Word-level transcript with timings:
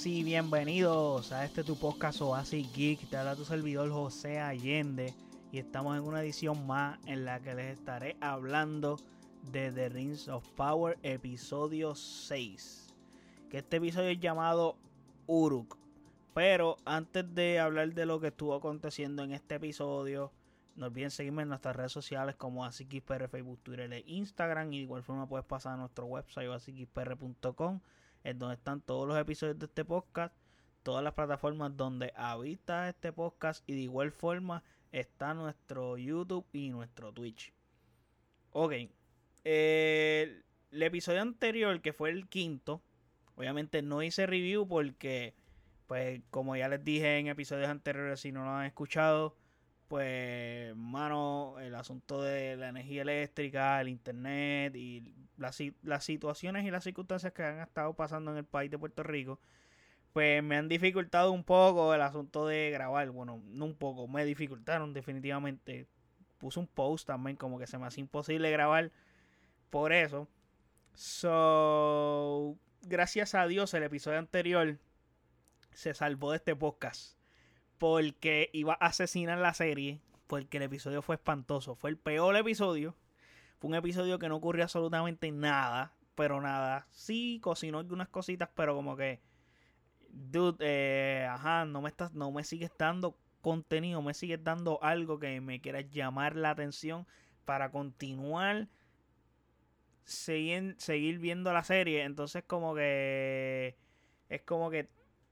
sí, 0.00 0.24
bienvenidos 0.24 1.30
a 1.30 1.44
este 1.44 1.62
tu 1.62 1.76
podcast 1.76 2.22
Oasis 2.22 2.72
Geek. 2.72 3.10
Te 3.10 3.18
habla 3.18 3.36
tu 3.36 3.44
servidor 3.44 3.90
José 3.90 4.40
Allende 4.40 5.12
y 5.52 5.58
estamos 5.58 5.94
en 5.94 6.04
una 6.04 6.22
edición 6.22 6.66
más 6.66 6.98
en 7.04 7.26
la 7.26 7.38
que 7.40 7.54
les 7.54 7.78
estaré 7.78 8.16
hablando 8.22 8.98
de 9.52 9.70
The 9.70 9.90
Rings 9.90 10.26
of 10.28 10.48
Power 10.56 10.98
episodio 11.02 11.94
6. 11.94 12.94
Que 13.50 13.58
este 13.58 13.76
episodio 13.76 14.08
es 14.08 14.18
llamado 14.18 14.78
Uruk. 15.26 15.76
Pero 16.32 16.78
antes 16.86 17.34
de 17.34 17.60
hablar 17.60 17.92
de 17.92 18.06
lo 18.06 18.20
que 18.20 18.28
estuvo 18.28 18.54
aconteciendo 18.54 19.22
en 19.22 19.32
este 19.32 19.56
episodio, 19.56 20.32
no 20.76 20.86
olviden 20.86 21.10
seguirme 21.10 21.42
en 21.42 21.50
nuestras 21.50 21.76
redes 21.76 21.92
sociales 21.92 22.36
como 22.36 22.64
AsiKisPR, 22.64 23.28
Facebook, 23.28 23.60
Twitter 23.62 23.92
e 23.92 24.02
Instagram. 24.06 24.72
Y 24.72 24.78
de 24.78 24.84
igual 24.84 25.02
forma 25.02 25.28
puedes 25.28 25.44
pasar 25.44 25.74
a 25.74 25.76
nuestro 25.76 26.06
website 26.06 26.48
asikispr.com 26.48 27.80
en 28.24 28.38
donde 28.38 28.54
están 28.54 28.80
todos 28.80 29.06
los 29.06 29.18
episodios 29.18 29.58
de 29.58 29.66
este 29.66 29.84
podcast, 29.84 30.34
todas 30.82 31.02
las 31.04 31.14
plataformas 31.14 31.76
donde 31.76 32.12
habita 32.16 32.88
este 32.88 33.12
podcast 33.12 33.62
y 33.68 33.74
de 33.74 33.80
igual 33.80 34.12
forma 34.12 34.62
está 34.92 35.34
nuestro 35.34 35.96
YouTube 35.96 36.46
y 36.52 36.70
nuestro 36.70 37.12
Twitch. 37.12 37.52
Ok, 38.52 38.72
el, 39.44 40.44
episodio 40.70 41.22
anterior 41.22 41.80
que 41.80 41.92
fue 41.92 42.10
el 42.10 42.28
quinto, 42.28 42.82
obviamente 43.36 43.82
no 43.82 44.02
hice 44.02 44.26
review 44.26 44.66
porque, 44.66 45.34
pues 45.86 46.20
como 46.30 46.56
ya 46.56 46.68
les 46.68 46.84
dije 46.84 47.18
en 47.18 47.28
episodios 47.28 47.68
anteriores, 47.68 48.20
si 48.20 48.32
no 48.32 48.44
lo 48.44 48.50
han 48.50 48.66
escuchado, 48.66 49.36
pues, 49.90 50.76
mano, 50.76 51.56
el 51.58 51.74
asunto 51.74 52.22
de 52.22 52.56
la 52.56 52.68
energía 52.68 53.02
eléctrica, 53.02 53.80
el 53.80 53.88
internet 53.88 54.76
y 54.76 55.12
las, 55.36 55.58
las 55.82 56.04
situaciones 56.04 56.64
y 56.64 56.70
las 56.70 56.84
circunstancias 56.84 57.32
que 57.32 57.42
han 57.42 57.58
estado 57.58 57.92
pasando 57.94 58.30
en 58.30 58.36
el 58.36 58.44
país 58.44 58.70
de 58.70 58.78
Puerto 58.78 59.02
Rico, 59.02 59.40
pues 60.12 60.44
me 60.44 60.56
han 60.56 60.68
dificultado 60.68 61.32
un 61.32 61.42
poco 61.42 61.92
el 61.92 62.02
asunto 62.02 62.46
de 62.46 62.70
grabar. 62.70 63.10
Bueno, 63.10 63.42
no 63.46 63.64
un 63.64 63.74
poco, 63.74 64.06
me 64.06 64.24
dificultaron 64.24 64.92
definitivamente. 64.92 65.88
Puse 66.38 66.60
un 66.60 66.68
post 66.68 67.08
también 67.08 67.36
como 67.36 67.58
que 67.58 67.66
se 67.66 67.76
me 67.76 67.86
hace 67.86 67.98
imposible 68.00 68.48
grabar 68.52 68.92
por 69.70 69.92
eso. 69.92 70.28
So, 70.94 72.56
gracias 72.82 73.34
a 73.34 73.44
Dios 73.48 73.74
el 73.74 73.82
episodio 73.82 74.20
anterior 74.20 74.78
se 75.72 75.94
salvó 75.94 76.30
de 76.30 76.36
este 76.36 76.54
podcast 76.54 77.19
porque 77.80 78.50
iba 78.52 78.74
a 78.78 78.88
asesinar 78.88 79.38
la 79.38 79.54
serie, 79.54 80.02
porque 80.26 80.58
el 80.58 80.64
episodio 80.64 81.00
fue 81.00 81.14
espantoso. 81.14 81.74
Fue 81.74 81.88
el 81.88 81.96
peor 81.96 82.36
episodio. 82.36 82.94
Fue 83.58 83.70
un 83.70 83.74
episodio 83.74 84.18
que 84.18 84.28
no 84.28 84.36
ocurrió 84.36 84.64
absolutamente 84.64 85.32
nada, 85.32 85.94
pero 86.14 86.42
nada. 86.42 86.86
Sí, 86.90 87.40
cocinó 87.42 87.78
algunas 87.78 88.08
cositas, 88.10 88.50
pero 88.54 88.74
como 88.74 88.96
que, 88.98 89.22
dude, 90.10 90.58
eh, 90.60 91.26
ajá, 91.26 91.64
no 91.64 91.80
me, 91.80 91.88
estás, 91.88 92.12
no 92.12 92.30
me 92.30 92.44
sigues 92.44 92.70
dando 92.76 93.16
contenido, 93.40 94.02
me 94.02 94.12
sigues 94.12 94.44
dando 94.44 94.78
algo 94.82 95.18
que 95.18 95.40
me 95.40 95.62
quiera 95.62 95.80
llamar 95.80 96.36
la 96.36 96.50
atención 96.50 97.06
para 97.46 97.70
continuar 97.70 98.68
seguir, 100.04 100.74
seguir 100.76 101.18
viendo 101.18 101.50
la 101.54 101.64
serie. 101.64 102.04
Entonces 102.04 102.44
como 102.46 102.74
que 102.74 103.74
es 104.28 104.42
como 104.42 104.68
que 104.68 104.90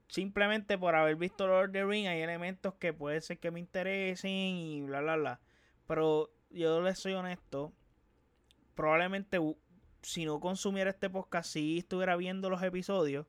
simplemente 0.09 0.77
por 0.77 0.95
haber 0.95 1.15
visto 1.15 1.47
Lord 1.47 1.69
of 1.69 1.71
the 1.71 1.85
Ring 1.85 2.07
hay 2.07 2.21
elementos 2.21 2.73
que 2.75 2.93
puede 2.93 3.21
ser 3.21 3.39
que 3.39 3.51
me 3.51 3.59
interesen 3.59 4.31
y 4.31 4.81
bla 4.81 5.01
bla 5.01 5.15
bla. 5.15 5.39
Pero 5.87 6.31
yo 6.49 6.81
les 6.81 6.99
soy 6.99 7.13
honesto, 7.13 7.71
probablemente 8.75 9.39
si 10.01 10.25
no 10.25 10.39
consumiera 10.39 10.89
este 10.89 11.09
podcast 11.09 11.51
sí 11.51 11.79
estuviera 11.79 12.15
viendo 12.15 12.49
los 12.49 12.61
episodios, 12.63 13.27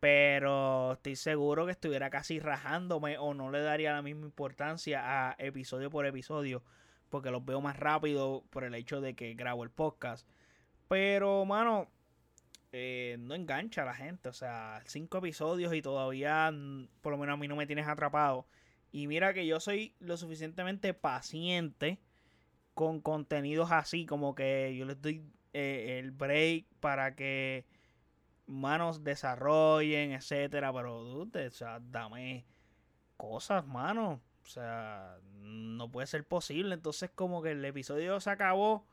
pero 0.00 0.92
estoy 0.92 1.16
seguro 1.16 1.64
que 1.64 1.72
estuviera 1.72 2.10
casi 2.10 2.40
rajándome 2.40 3.16
o 3.18 3.32
no 3.32 3.50
le 3.50 3.60
daría 3.60 3.92
la 3.92 4.02
misma 4.02 4.26
importancia 4.26 5.30
a 5.30 5.36
episodio 5.38 5.90
por 5.90 6.04
episodio, 6.04 6.62
porque 7.08 7.30
los 7.30 7.44
veo 7.44 7.60
más 7.62 7.78
rápido 7.78 8.44
por 8.50 8.64
el 8.64 8.74
hecho 8.74 9.00
de 9.00 9.14
que 9.14 9.34
grabo 9.34 9.64
el 9.64 9.70
podcast. 9.70 10.28
Pero, 10.88 11.44
mano, 11.46 11.88
eh, 12.76 13.16
no 13.20 13.36
engancha 13.36 13.82
a 13.82 13.84
la 13.84 13.94
gente. 13.94 14.28
O 14.28 14.32
sea, 14.32 14.82
cinco 14.86 15.18
episodios 15.18 15.72
y 15.74 15.80
todavía, 15.80 16.52
por 17.02 17.12
lo 17.12 17.18
menos 17.18 17.34
a 17.34 17.36
mí 17.36 17.46
no 17.46 17.54
me 17.54 17.68
tienes 17.68 17.86
atrapado. 17.86 18.48
Y 18.90 19.06
mira 19.06 19.32
que 19.32 19.46
yo 19.46 19.60
soy 19.60 19.94
lo 20.00 20.16
suficientemente 20.16 20.92
paciente 20.92 22.00
con 22.74 23.00
contenidos 23.00 23.70
así, 23.70 24.06
como 24.06 24.34
que 24.34 24.74
yo 24.76 24.86
les 24.86 25.00
doy 25.00 25.24
eh, 25.52 26.00
el 26.00 26.10
break 26.10 26.66
para 26.80 27.14
que 27.14 27.64
manos 28.46 29.04
desarrollen, 29.04 30.10
etcétera. 30.10 30.72
Pero, 30.72 31.04
dude, 31.04 31.46
o 31.46 31.50
sea, 31.52 31.78
dame 31.80 32.44
cosas, 33.16 33.64
mano. 33.68 34.20
O 34.42 34.46
sea, 34.46 35.18
no 35.32 35.92
puede 35.92 36.08
ser 36.08 36.26
posible. 36.26 36.74
Entonces, 36.74 37.08
como 37.14 37.40
que 37.40 37.52
el 37.52 37.64
episodio 37.64 38.18
se 38.18 38.30
acabó 38.30 38.84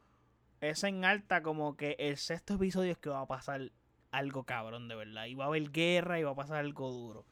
es 0.62 0.84
en 0.84 1.04
alta 1.04 1.42
como 1.42 1.76
que 1.76 1.96
el 2.00 2.18
sexto 2.18 2.54
episodio 2.54 2.92
es 2.92 2.98
que 3.00 3.10
va 3.10 3.22
a 3.22 3.28
pasar 3.28 3.72
algo 4.12 4.44
cabrón, 4.44 4.88
de 4.88 4.96
verdad. 4.96 5.26
Y 5.26 5.36
va 5.36 5.46
a 5.46 5.48
haber 5.48 5.72
guerra 5.72 6.20
y 6.20 6.24
va 6.24 6.32
a 6.32 6.36
pasar 6.36 6.58
algo 6.58 6.92
duro. 6.92 7.26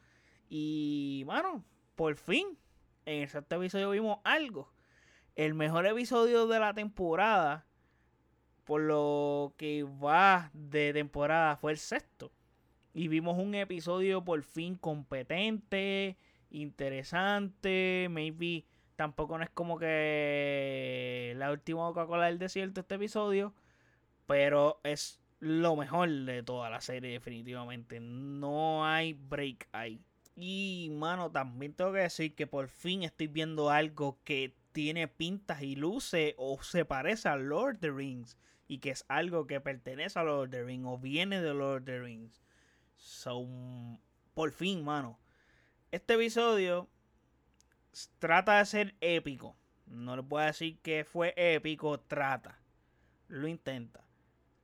Y, 0.50 1.23
bueno, 1.25 1.63
por 1.95 2.16
fin, 2.16 2.57
en 3.06 3.22
el 3.22 3.29
sexto 3.29 3.56
episodio 3.57 3.91
vimos 3.91 4.19
algo. 4.23 4.73
El 5.35 5.53
mejor 5.53 5.85
episodio 5.85 6.47
de 6.47 6.59
la 6.59 6.73
temporada, 6.73 7.66
por 8.66 8.81
lo 8.81 9.53
que 9.57 9.84
va 9.84 10.50
de 10.53 10.91
temporada, 10.91 11.56
fue 11.56 11.72
el 11.72 11.78
sexto. 11.78 12.31
Y 12.94 13.07
vimos 13.07 13.38
un 13.38 13.53
episodio 13.53 14.23
por 14.25 14.41
fin 14.41 14.75
competente, 14.75 16.18
interesante, 16.50 18.07
maybe 18.09 18.66
Tampoco 18.99 19.37
no 19.37 19.45
es 19.45 19.49
como 19.51 19.79
que 19.79 21.33
la 21.37 21.53
última 21.53 21.83
Coca-Cola 21.83 22.25
del 22.25 22.37
desierto 22.37 22.81
este 22.81 22.95
episodio. 22.95 23.53
Pero 24.25 24.81
es 24.83 25.21
lo 25.39 25.77
mejor 25.77 26.09
de 26.09 26.43
toda 26.43 26.69
la 26.69 26.81
serie, 26.81 27.11
definitivamente. 27.11 28.01
No 28.01 28.85
hay 28.85 29.13
break 29.13 29.69
ahí. 29.71 30.03
Y, 30.35 30.89
mano, 30.91 31.31
también 31.31 31.73
tengo 31.75 31.93
que 31.93 31.99
decir 31.99 32.35
que 32.35 32.45
por 32.45 32.67
fin 32.67 33.03
estoy 33.03 33.27
viendo 33.27 33.69
algo 33.69 34.19
que 34.25 34.57
tiene 34.73 35.07
pintas 35.07 35.61
y 35.61 35.77
luce 35.77 36.35
o 36.38 36.61
se 36.61 36.83
parece 36.83 37.29
a 37.29 37.38
Lord 37.38 37.75
of 37.75 37.79
the 37.79 37.91
Rings. 37.91 38.38
Y 38.67 38.79
que 38.79 38.89
es 38.89 39.05
algo 39.07 39.47
que 39.47 39.61
pertenece 39.61 40.19
a 40.19 40.23
Lord 40.23 40.47
of 40.47 40.49
the 40.49 40.63
Rings 40.65 40.85
o 40.85 40.97
viene 40.97 41.41
de 41.41 41.53
Lord 41.53 41.83
of 41.83 41.85
the 41.85 41.99
Rings. 42.01 42.41
So, 42.97 43.47
por 44.33 44.51
fin, 44.51 44.83
mano. 44.83 45.17
Este 45.89 46.15
episodio 46.15 46.89
trata 48.19 48.59
de 48.59 48.65
ser 48.65 48.95
épico. 49.01 49.55
No 49.85 50.15
le 50.15 50.23
puedo 50.23 50.45
decir 50.45 50.79
que 50.81 51.03
fue 51.03 51.33
épico, 51.35 51.99
trata. 51.99 52.59
Lo 53.27 53.47
intenta. 53.47 54.03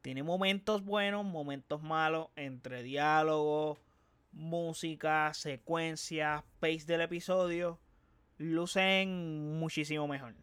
Tiene 0.01 0.23
momentos 0.23 0.85
buenos, 0.85 1.25
momentos 1.25 1.81
malos, 1.81 2.27
entre 2.35 2.83
diálogos, 2.83 3.79
música, 4.31 5.33
secuencias, 5.33 6.43
pace 6.59 6.85
del 6.85 7.01
episodio. 7.01 7.79
Lucen 8.37 9.57
muchísimo 9.57 10.07
mejor. 10.07 10.35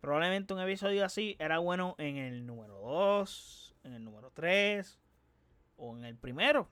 Probablemente 0.00 0.54
un 0.54 0.60
episodio 0.60 1.04
así 1.04 1.36
era 1.38 1.58
bueno 1.58 1.94
en 1.98 2.16
el 2.16 2.46
número 2.46 2.78
2, 2.80 3.76
en 3.84 3.92
el 3.92 4.04
número 4.04 4.30
3 4.30 4.98
o 5.76 5.96
en 5.96 6.04
el 6.04 6.16
primero. 6.16 6.70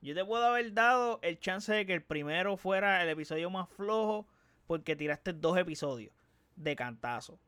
Yo 0.00 0.14
te 0.14 0.24
puedo 0.24 0.44
haber 0.44 0.72
dado 0.74 1.18
el 1.22 1.40
chance 1.40 1.72
de 1.72 1.86
que 1.86 1.94
el 1.94 2.02
primero 2.02 2.56
fuera 2.56 3.02
el 3.02 3.08
episodio 3.08 3.50
más 3.50 3.68
flojo 3.70 4.28
porque 4.66 4.96
tiraste 4.96 5.32
dos 5.32 5.56
episodios 5.58 6.12
de 6.56 6.76
cantazo. 6.76 7.38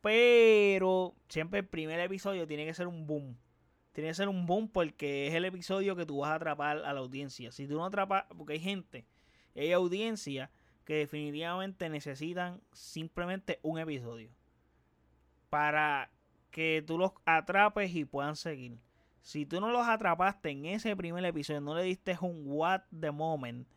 Pero 0.00 1.14
siempre 1.28 1.60
el 1.60 1.66
primer 1.66 2.00
episodio 2.00 2.46
tiene 2.46 2.64
que 2.64 2.74
ser 2.74 2.86
un 2.86 3.06
boom. 3.06 3.36
Tiene 3.92 4.10
que 4.10 4.14
ser 4.14 4.28
un 4.28 4.46
boom 4.46 4.68
porque 4.68 5.26
es 5.26 5.34
el 5.34 5.44
episodio 5.44 5.96
que 5.96 6.06
tú 6.06 6.18
vas 6.18 6.30
a 6.30 6.36
atrapar 6.36 6.78
a 6.78 6.92
la 6.92 7.00
audiencia. 7.00 7.52
Si 7.52 7.66
tú 7.66 7.74
no 7.74 7.84
atrapas, 7.84 8.24
porque 8.36 8.54
hay 8.54 8.60
gente, 8.60 9.06
hay 9.54 9.72
audiencia 9.72 10.50
que 10.84 10.94
definitivamente 10.94 11.88
necesitan 11.88 12.60
simplemente 12.72 13.58
un 13.62 13.78
episodio 13.78 14.30
para 15.50 16.10
que 16.50 16.82
tú 16.86 16.98
los 16.98 17.12
atrapes 17.24 17.94
y 17.94 18.04
puedan 18.04 18.36
seguir. 18.36 18.78
Si 19.20 19.44
tú 19.44 19.60
no 19.60 19.70
los 19.70 19.86
atrapaste 19.86 20.50
en 20.50 20.66
ese 20.66 20.96
primer 20.96 21.24
episodio, 21.24 21.60
no 21.60 21.74
le 21.74 21.82
diste 21.82 22.16
un 22.20 22.42
what 22.46 22.82
the 22.98 23.10
moment, 23.10 23.68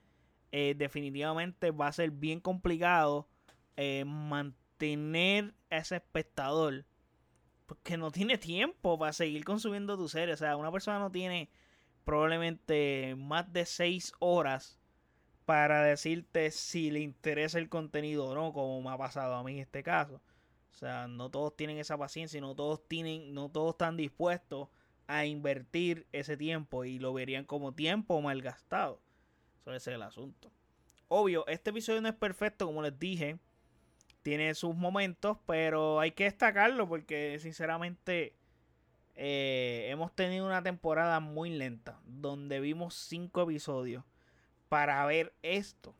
eh, 0.56 0.76
definitivamente 0.78 1.72
va 1.72 1.88
a 1.88 1.92
ser 1.92 2.12
bien 2.12 2.40
complicado 2.40 3.28
eh, 3.76 4.06
mantener 4.06 5.56
a 5.72 5.78
ese 5.78 5.96
espectador 5.96 6.86
porque 7.66 7.98
no 7.98 8.12
tiene 8.12 8.38
tiempo 8.38 9.00
para 9.00 9.14
seguir 9.14 9.46
consumiendo 9.46 9.98
tu 9.98 10.08
serie. 10.08 10.36
O 10.36 10.38
sea, 10.38 10.56
una 10.56 10.72
persona 10.72 11.00
no 11.00 11.12
tiene 11.12 11.50
probablemente 12.06 13.16
más 13.18 13.52
de 13.52 13.66
6 13.66 14.14
horas 14.20 14.80
para 15.46 15.84
decirte 15.84 16.52
si 16.52 16.92
le 16.92 17.00
interesa 17.00 17.58
el 17.58 17.68
contenido 17.68 18.28
o 18.28 18.36
no, 18.36 18.54
como 18.54 18.80
me 18.80 18.92
ha 18.92 18.98
pasado 18.98 19.34
a 19.34 19.44
mí 19.44 19.54
en 19.54 19.60
este 19.60 19.82
caso. 19.82 20.22
O 20.72 20.76
sea, 20.76 21.08
no 21.08 21.32
todos 21.32 21.58
tienen 21.58 21.80
esa 21.80 21.98
paciencia, 21.98 22.40
no 22.42 22.54
todos 22.54 22.88
tienen, 22.88 23.34
no 23.34 23.50
todos 23.50 23.72
están 23.72 23.98
dispuestos 23.98 24.70
a 25.08 25.26
invertir 25.26 26.06
ese 26.12 26.38
tiempo 26.38 26.86
y 26.86 27.00
lo 27.00 27.12
verían 27.12 27.46
como 27.46 27.74
tiempo 27.74 28.22
malgastado. 28.22 29.02
Eso 29.66 29.76
es 29.76 29.88
el 29.88 30.02
asunto. 30.02 30.52
Obvio, 31.08 31.46
este 31.48 31.70
episodio 31.70 32.02
no 32.02 32.10
es 32.10 32.16
perfecto, 32.16 32.66
como 32.66 32.82
les 32.82 32.98
dije. 32.98 33.38
Tiene 34.22 34.54
sus 34.56 34.76
momentos, 34.76 35.38
pero 35.46 36.00
hay 36.00 36.12
que 36.12 36.24
destacarlo 36.26 36.88
porque 36.88 37.38
sinceramente 37.40 38.36
eh, 39.16 39.88
hemos 39.90 40.14
tenido 40.16 40.46
una 40.46 40.64
temporada 40.64 41.20
muy 41.20 41.50
lenta, 41.50 42.00
donde 42.06 42.60
vimos 42.60 42.96
cinco 42.96 43.42
episodios 43.42 44.04
para 44.70 45.06
ver 45.06 45.34
esto. 45.44 45.94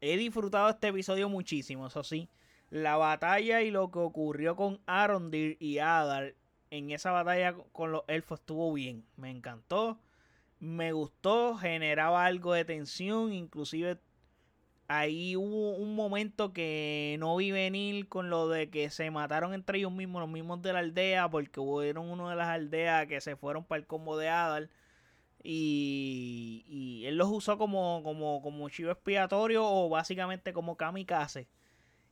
He 0.00 0.16
disfrutado 0.16 0.68
este 0.68 0.88
episodio 0.88 1.28
muchísimo, 1.28 1.86
eso 1.86 2.04
sí. 2.04 2.28
La 2.70 2.96
batalla 2.96 3.62
y 3.62 3.70
lo 3.70 3.90
que 3.90 3.98
ocurrió 3.98 4.56
con 4.56 4.80
Arondir 4.86 5.56
y 5.58 5.78
Adar 5.78 6.34
en 6.70 6.90
esa 6.90 7.12
batalla 7.12 7.54
con 7.72 7.92
los 7.92 8.02
elfos 8.08 8.40
estuvo 8.40 8.72
bien. 8.72 9.04
Me 9.16 9.30
encantó. 9.30 9.98
Me 10.58 10.92
gustó. 10.92 11.56
Generaba 11.56 12.24
algo 12.24 12.52
de 12.52 12.64
tensión. 12.64 13.32
Inclusive 13.32 13.98
ahí 14.88 15.36
hubo 15.36 15.72
un 15.76 15.94
momento 15.94 16.52
que 16.52 17.16
no 17.18 17.36
vi 17.36 17.50
venir 17.50 18.08
con 18.08 18.30
lo 18.30 18.48
de 18.48 18.70
que 18.70 18.90
se 18.90 19.10
mataron 19.10 19.54
entre 19.54 19.78
ellos 19.78 19.92
mismos, 19.92 20.20
los 20.20 20.30
mismos 20.30 20.62
de 20.62 20.72
la 20.72 20.78
aldea, 20.80 21.28
porque 21.28 21.60
hubieron 21.60 22.08
uno 22.08 22.28
de 22.30 22.36
las 22.36 22.48
aldeas 22.48 23.06
que 23.06 23.20
se 23.20 23.36
fueron 23.36 23.64
para 23.64 23.80
el 23.80 23.86
combo 23.86 24.16
de 24.16 24.28
Adal. 24.28 24.70
Y, 25.42 26.64
y 26.68 27.06
él 27.06 27.16
los 27.18 27.28
usó 27.28 27.56
como, 27.58 28.02
como, 28.02 28.42
como 28.42 28.68
chivo 28.68 28.90
expiatorio 28.90 29.64
o 29.64 29.88
básicamente 29.88 30.52
como 30.52 30.76
kamikaze. 30.76 31.48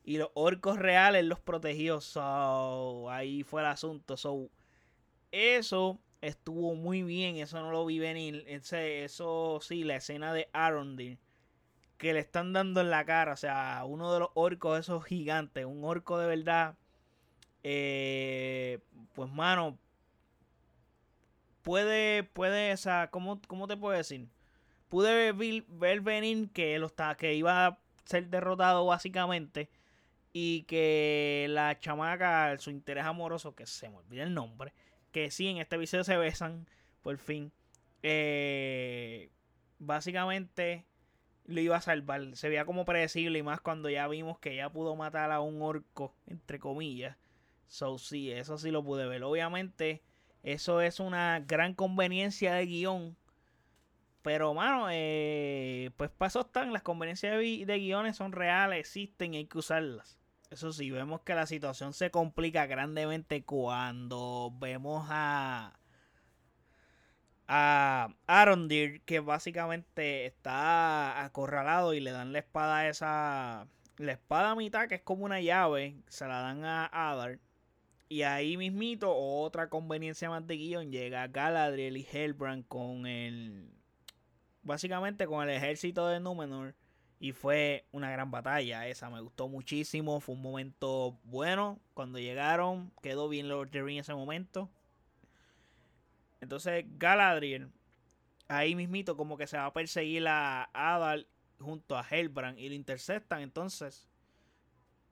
Y 0.05 0.19
los 0.19 0.31
orcos 0.35 0.79
reales 0.79 1.25
los 1.25 1.41
protegió. 1.41 2.01
So, 2.01 3.11
ahí 3.11 3.43
fue 3.43 3.63
el 3.63 3.69
asunto. 3.69 4.17
So, 4.17 4.51
eso 5.33 5.99
estuvo 6.27 6.75
muy 6.75 7.03
bien. 7.03 7.37
Eso 7.37 7.61
no 7.61 7.71
lo 7.71 7.87
vi 7.87 7.99
venir. 7.99 8.45
Ese, 8.47 9.05
eso 9.05 9.59
sí, 9.63 9.85
la 9.85 9.97
escena 9.97 10.33
de 10.33 10.49
Arondir. 10.53 11.19
Que 11.99 12.13
le 12.13 12.21
están 12.21 12.53
dando 12.53 12.81
en 12.81 12.91
la 12.91 13.05
cara. 13.05 13.33
O 13.33 13.37
sea, 13.37 13.85
uno 13.87 14.13
de 14.13 14.21
los 14.21 14.31
orcos, 14.35 14.81
esos 14.81 15.05
gigantes. 15.05 15.65
Un 15.65 15.85
orco 15.85 16.19
de 16.19 16.27
verdad. 16.27 16.77
Eh, 17.63 18.81
pues, 19.15 19.31
mano. 19.31 19.79
Puede, 21.63 22.25
puede, 22.25 22.73
o 22.75 22.77
sea, 22.77 23.11
¿cómo, 23.11 23.41
cómo 23.47 23.67
te 23.67 23.77
puedo 23.77 23.97
decir? 23.97 24.29
Pude 24.91 25.33
ver, 25.33 25.65
ver 25.67 26.01
venir 26.03 26.51
que, 26.53 26.79
lo 26.79 26.87
está, 26.89 27.15
que 27.17 27.35
iba 27.35 27.67
a 27.67 27.79
ser 28.05 28.29
derrotado 28.29 28.85
básicamente 28.85 29.71
y 30.35 30.65
que 30.65 31.47
la 31.49 31.79
chamaca, 31.79 32.59
su 32.59 32.71
interés 32.71 33.05
amoroso, 33.05 33.55
que 33.55 33.67
se 33.67 33.89
me 33.89 33.97
olvida 33.97 34.25
el 34.25 34.35
nombre, 34.35 34.75
que 35.15 35.31
sí, 35.31 35.47
en 35.47 35.59
este 35.59 35.77
episodio 35.77 36.03
se 36.03 36.17
besan, 36.17 36.67
por 37.01 37.19
fin, 37.19 37.53
eh, 38.03 39.31
básicamente 39.79 40.87
lo 41.45 41.61
iba 41.61 41.77
a 41.77 41.81
salvar. 41.81 42.37
Se 42.37 42.49
veía 42.49 42.65
como 42.65 42.85
predecible 42.85 43.39
y 43.39 43.43
más 43.45 43.61
cuando 43.61 43.89
ya 43.89 44.09
vimos 44.09 44.41
que 44.41 44.57
ya 44.57 44.71
pudo 44.71 44.97
matar 44.97 45.31
a 45.31 45.41
un 45.41 45.63
orco, 45.63 46.17
entre 46.27 46.59
comillas. 46.59 47.17
So, 47.69 47.97
sí, 47.99 48.33
eso 48.33 48.59
sí 48.59 48.73
lo 48.73 48.83
pude 48.83 49.07
ver. 49.07 49.23
Obviamente, 49.23 50.03
eso 50.43 50.81
es 50.81 50.99
una 50.99 51.39
gran 51.47 51.75
conveniencia 51.75 52.53
de 52.55 52.67
guion. 52.67 53.17
Pero, 54.23 54.53
mano, 54.53 54.89
eh, 54.91 55.93
pues 55.97 56.11
paso 56.11 56.41
están. 56.41 56.73
Las 56.73 56.83
conveniencias 56.83 57.39
de, 57.39 57.65
de 57.65 57.79
guiones 57.79 58.17
son 58.17 58.33
reales, 58.33 58.81
existen 58.81 59.35
y 59.35 59.37
hay 59.37 59.47
que 59.47 59.59
usarlas. 59.59 60.19
Eso 60.55 60.73
sí, 60.73 60.89
vemos 60.93 61.23
que 61.23 61.35
la 61.35 61.47
situación 61.47 61.93
se 61.93 62.13
complica 62.13 62.67
grandemente 62.67 63.45
cuando 63.45 64.53
vemos 64.61 65.05
a 65.11 65.73
a 67.49 68.15
Arondir 68.29 69.03
que 69.03 69.19
básicamente 69.19 70.27
está 70.27 71.25
acorralado 71.25 71.93
y 71.93 71.99
le 71.99 72.13
dan 72.13 72.33
la 72.33 72.39
espada 72.39 72.89
esa 72.89 73.67
la 73.97 74.13
espada 74.13 74.53
a 74.53 74.55
mitad 74.55 74.87
que 74.87 74.95
es 74.95 75.03
como 75.03 75.25
una 75.25 75.41
llave 75.41 75.97
se 76.07 76.25
la 76.29 76.39
dan 76.41 76.65
a 76.65 76.87
Adar. 76.87 77.41
Y 78.09 78.23
ahí 78.23 78.57
mismito 78.57 79.13
otra 79.13 79.69
conveniencia 79.69 80.31
más 80.31 80.47
de 80.47 80.57
guion 80.57 80.93
llega 80.93 81.27
Galadriel 81.27 81.97
y 81.97 82.07
Hellbrand 82.13 82.69
con 82.69 83.07
el 83.07 83.73
básicamente 84.63 85.27
con 85.27 85.49
el 85.49 85.57
ejército 85.57 86.07
de 86.07 86.21
Númenor 86.21 86.77
y 87.21 87.33
fue 87.33 87.87
una 87.93 88.11
gran 88.11 88.31
batalla 88.31 88.87
esa, 88.87 89.11
me 89.11 89.21
gustó 89.21 89.49
muchísimo, 89.49 90.21
fue 90.21 90.35
un 90.35 90.43
momento 90.43 91.19
bueno 91.25 91.81
cuando 91.95 92.19
llegaron, 92.19 92.93
quedó 93.03 93.29
bien 93.29 93.49
Lord 93.49 93.69
of 93.69 93.89
en 93.89 93.99
ese 93.99 94.15
momento. 94.15 94.69
Entonces 96.41 96.85
Galadriel, 96.99 97.71
ahí 98.49 98.75
mismito 98.75 99.17
como 99.17 99.37
que 99.37 99.47
se 99.47 99.57
va 99.57 99.67
a 99.67 99.73
perseguir 99.73 100.27
a 100.29 100.69
Adal 100.75 101.27
junto 101.59 101.97
a 101.97 102.07
Hellbrand 102.09 102.59
y 102.59 102.69
lo 102.69 102.75
interceptan, 102.75 103.41
entonces 103.41 104.09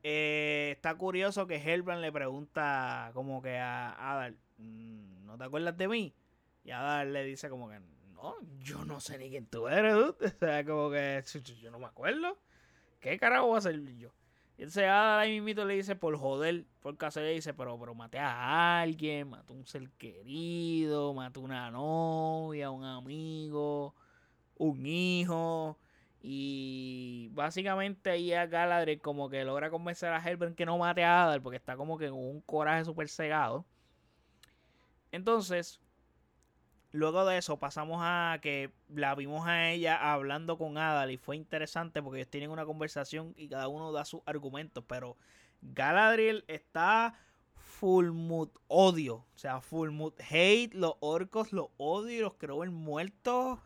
eh, 0.02 0.72
está 0.75 0.94
curioso 0.96 1.46
que 1.46 1.56
Hellbrand 1.56 2.02
le 2.02 2.12
pregunta 2.12 3.10
como 3.14 3.40
que 3.40 3.56
a 3.56 3.93
Adal, 3.93 4.37
mm, 4.58 5.25
¿no 5.26 5.38
te 5.38 5.44
acuerdas 5.44 5.76
de 5.78 5.88
mí? 5.88 6.14
Y 6.64 6.72
Adal 6.72 7.12
le 7.12 7.25
dice 7.25 7.49
como 7.49 7.69
que 7.70 7.81
yo 8.60 8.84
no 8.84 9.00
sé 9.00 9.19
ni 9.19 9.30
quién 9.30 9.46
tú 9.46 9.69
eres, 9.69 9.94
O 10.20 10.28
sea, 10.38 10.64
como 10.64 10.90
que 10.90 11.22
yo 11.60 11.70
no 11.70 11.78
me 11.78 11.86
acuerdo. 11.86 12.38
¿Qué 13.00 13.19
carajo 13.19 13.46
voy 13.46 13.56
a 13.56 13.58
hacer 13.58 13.80
yo? 13.96 14.12
Y 14.56 14.62
entonces 14.62 14.84
ahí 14.88 15.40
mismo 15.40 15.64
le 15.64 15.74
dice 15.74 15.96
por 15.96 16.16
joder, 16.16 16.66
por 16.80 16.96
le 17.16 17.32
dice, 17.32 17.54
pero, 17.54 17.78
pero 17.78 17.94
maté 17.94 18.19
a 18.19 18.80
alguien, 18.80 19.30
mató 19.30 19.54
a 19.54 19.56
un 19.56 19.66
ser 19.66 19.90
querido, 19.92 21.14
mató 21.14 21.40
a 21.40 21.44
una 21.44 21.70
novia, 21.70 22.70
un 22.70 22.84
amigo, 22.84 23.94
un 24.56 24.86
hijo. 24.86 25.78
Y 26.20 27.30
básicamente 27.32 28.10
ahí 28.10 28.32
a 28.32 28.46
Galadriel 28.46 29.00
como 29.00 29.28
que 29.28 29.44
logra 29.44 29.70
convencer 29.70 30.12
a 30.12 30.18
Hellbrand 30.25 30.54
que 30.54 30.66
no 30.66 30.78
mate 30.78 31.02
a 31.02 31.25
Adar 31.25 31.42
porque 31.42 31.56
está 31.56 31.76
como 31.76 31.98
que 31.98 32.10
con 32.10 32.20
un 32.20 32.40
coraje 32.42 32.84
súper 32.84 33.08
cegado. 33.08 33.64
Entonces, 35.10 35.80
Luego 36.92 37.24
de 37.24 37.38
eso 37.38 37.58
pasamos 37.58 38.00
a 38.02 38.38
que 38.42 38.70
la 38.94 39.14
vimos 39.14 39.46
a 39.46 39.70
ella 39.70 40.12
hablando 40.12 40.58
con 40.58 40.76
Adal 40.76 41.10
y 41.10 41.16
fue 41.16 41.36
interesante 41.36 42.02
porque 42.02 42.18
ellos 42.20 42.30
tienen 42.30 42.50
una 42.50 42.66
conversación 42.66 43.32
y 43.34 43.48
cada 43.48 43.68
uno 43.68 43.92
da 43.92 44.04
sus 44.04 44.20
argumentos, 44.26 44.84
pero 44.86 45.16
Galadriel 45.62 46.44
está 46.48 47.14
full 47.54 48.10
mood 48.10 48.50
odio, 48.68 49.14
o 49.14 49.38
sea, 49.38 49.62
full 49.62 49.88
mood 49.88 50.12
hate, 50.28 50.75
los 50.75 50.96
orcos 51.00 51.54
los 51.54 51.68
odio, 51.78 52.25
los 52.25 52.34
creo 52.34 52.62
en 52.62 52.75
muertos, 52.75 53.58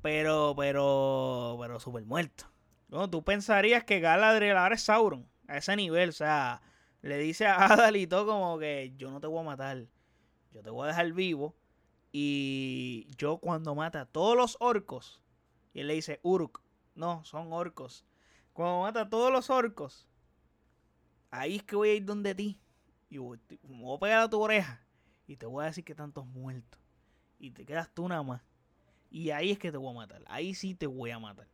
pero, 0.00 0.54
pero, 0.56 1.58
pero 1.60 1.80
súper 1.80 2.04
muertos. 2.04 2.46
No, 2.88 3.10
tú 3.10 3.24
pensarías 3.24 3.82
que 3.82 3.98
Galadriel 3.98 4.56
ahora 4.56 4.76
es 4.76 4.82
Sauron, 4.82 5.28
a 5.48 5.56
ese 5.56 5.74
nivel, 5.74 6.10
o 6.10 6.12
sea, 6.12 6.62
le 7.02 7.18
dice 7.18 7.46
a 7.46 7.72
Adal 7.72 7.96
y 7.96 8.06
todo 8.06 8.24
como 8.24 8.56
que 8.60 8.94
yo 8.96 9.10
no 9.10 9.20
te 9.20 9.26
voy 9.26 9.40
a 9.40 9.46
matar, 9.46 9.84
yo 10.52 10.62
te 10.62 10.70
voy 10.70 10.84
a 10.84 10.88
dejar 10.88 11.12
vivo 11.12 11.57
y 12.12 13.08
yo 13.16 13.38
cuando 13.38 13.74
mata 13.74 14.02
a 14.02 14.06
todos 14.06 14.36
los 14.36 14.56
orcos, 14.60 15.20
y 15.72 15.80
él 15.80 15.88
le 15.88 15.94
dice, 15.94 16.20
Uruk, 16.22 16.62
no, 16.94 17.24
son 17.24 17.52
orcos. 17.52 18.04
Cuando 18.52 18.82
mata 18.82 19.02
a 19.02 19.08
todos 19.08 19.30
los 19.30 19.50
orcos, 19.50 20.08
ahí 21.30 21.56
es 21.56 21.62
que 21.62 21.76
voy 21.76 21.90
a 21.90 21.94
ir 21.94 22.04
donde 22.04 22.34
ti. 22.34 22.60
Y 23.10 23.18
voy, 23.18 23.38
me 23.62 23.82
voy 23.82 23.96
a 23.96 24.00
pegar 24.00 24.20
a 24.20 24.28
tu 24.28 24.40
oreja. 24.40 24.84
Y 25.26 25.36
te 25.36 25.46
voy 25.46 25.62
a 25.62 25.68
decir 25.68 25.84
que 25.84 25.94
tantos 25.94 26.26
muertos. 26.26 26.80
Y 27.38 27.52
te 27.52 27.64
quedas 27.64 27.90
tú 27.94 28.08
nada 28.08 28.22
más. 28.22 28.42
Y 29.10 29.30
ahí 29.30 29.52
es 29.52 29.58
que 29.58 29.70
te 29.70 29.78
voy 29.78 29.90
a 29.90 29.94
matar. 29.94 30.24
Ahí 30.26 30.54
sí 30.54 30.74
te 30.74 30.86
voy 30.86 31.10
a 31.10 31.18
matar. 31.18 31.46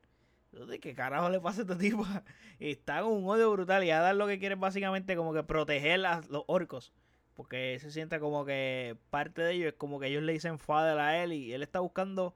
Entonces, 0.52 0.80
¿qué 0.80 0.94
carajo 0.94 1.28
le 1.28 1.40
pasa 1.40 1.60
a 1.60 1.62
este 1.62 1.76
tipo? 1.76 2.06
Está 2.58 3.02
con 3.02 3.12
un 3.12 3.28
odio 3.28 3.50
brutal 3.50 3.84
y 3.84 3.90
a 3.90 4.00
dar 4.00 4.14
lo 4.14 4.26
que 4.26 4.38
quiere 4.38 4.54
básicamente 4.54 5.16
como 5.16 5.32
que 5.32 5.42
proteger 5.42 6.06
a 6.06 6.22
los 6.30 6.44
orcos. 6.46 6.92
Porque 7.34 7.78
se 7.80 7.90
siente 7.90 8.20
como 8.20 8.44
que 8.44 8.96
parte 9.10 9.42
de 9.42 9.52
ellos 9.52 9.68
es 9.68 9.74
como 9.74 9.98
que 9.98 10.06
ellos 10.06 10.22
le 10.22 10.32
dicen 10.32 10.58
father 10.58 10.98
a 10.98 11.22
él 11.22 11.32
y 11.32 11.52
él 11.52 11.62
está 11.62 11.80
buscando 11.80 12.34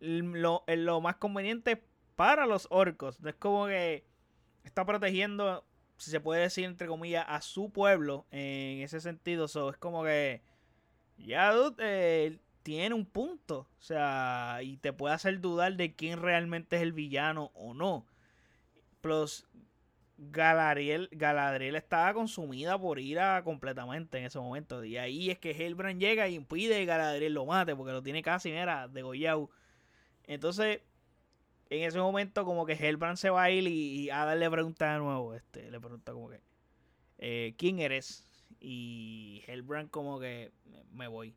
lo, 0.00 0.64
lo 0.66 1.00
más 1.00 1.16
conveniente 1.16 1.82
para 2.16 2.46
los 2.46 2.66
orcos. 2.70 3.18
Es 3.24 3.34
como 3.34 3.66
que 3.66 4.04
está 4.64 4.84
protegiendo, 4.84 5.64
si 5.96 6.10
se 6.10 6.20
puede 6.20 6.42
decir 6.42 6.64
entre 6.64 6.86
comillas, 6.86 7.24
a 7.28 7.40
su 7.40 7.70
pueblo 7.70 8.26
en 8.30 8.82
ese 8.82 9.00
sentido. 9.00 9.48
So, 9.48 9.70
es 9.70 9.76
como 9.78 10.04
que 10.04 10.42
ya 11.16 11.52
eh, 11.78 12.38
tiene 12.62 12.94
un 12.94 13.06
punto. 13.06 13.68
O 13.78 13.82
sea, 13.82 14.58
y 14.62 14.76
te 14.78 14.92
puede 14.92 15.14
hacer 15.14 15.40
dudar 15.40 15.76
de 15.76 15.94
quién 15.94 16.20
realmente 16.20 16.76
es 16.76 16.82
el 16.82 16.92
villano 16.92 17.50
o 17.54 17.74
no. 17.74 18.06
Plus, 19.00 19.46
Galadriel, 20.30 21.08
Galadriel 21.12 21.76
estaba 21.76 22.14
consumida 22.14 22.78
por 22.78 22.98
ira 22.98 23.42
completamente 23.44 24.18
en 24.18 24.24
ese 24.24 24.38
momento. 24.38 24.84
Y 24.84 24.96
ahí 24.96 25.30
es 25.30 25.38
que 25.38 25.50
Hellbrand 25.50 26.00
llega 26.00 26.28
y 26.28 26.34
impide 26.34 26.78
que 26.78 26.84
Galadriel 26.84 27.34
lo 27.34 27.46
mate 27.46 27.74
porque 27.74 27.92
lo 27.92 28.02
tiene 28.02 28.22
casi, 28.22 28.50
mira, 28.50 28.88
degollado. 28.88 29.50
Entonces, 30.24 30.80
en 31.70 31.82
ese 31.82 31.98
momento 31.98 32.44
como 32.44 32.66
que 32.66 32.74
Hellbrand 32.74 33.16
se 33.16 33.30
va 33.30 33.44
a 33.44 33.50
ir 33.50 33.66
y, 33.66 34.10
Ada 34.10 34.34
le 34.34 34.50
pregunta 34.50 34.92
de 34.92 34.98
nuevo, 34.98 35.34
este, 35.34 35.70
le 35.70 35.80
pregunta 35.80 36.12
como 36.12 36.28
que, 36.28 36.40
eh, 37.18 37.54
¿quién 37.56 37.78
eres? 37.78 38.26
Y 38.60 39.42
Hellbrand 39.46 39.90
como 39.90 40.20
que, 40.20 40.52
me 40.92 41.08
voy. 41.08 41.34